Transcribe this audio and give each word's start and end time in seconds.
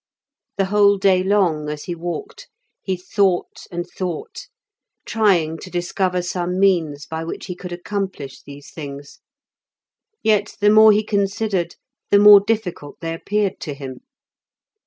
The 0.57 0.65
whole 0.65 0.97
day 0.97 1.21
long 1.21 1.69
as 1.69 1.83
he 1.83 1.93
walked 1.93 2.49
he 2.81 2.97
thought 2.97 3.67
and 3.69 3.85
thought, 3.87 4.47
trying 5.05 5.59
to 5.59 5.69
discover 5.69 6.23
some 6.23 6.59
means 6.59 7.05
by 7.05 7.23
which 7.23 7.45
he 7.45 7.53
could 7.55 7.71
accomplish 7.71 8.41
these 8.41 8.71
things; 8.71 9.19
yet 10.23 10.55
the 10.59 10.71
more 10.71 10.91
he 10.91 11.03
considered 11.03 11.75
the 12.09 12.17
more 12.17 12.39
difficult 12.39 12.99
they 12.99 13.13
appeared 13.13 13.59
to 13.59 13.75
him. 13.75 13.99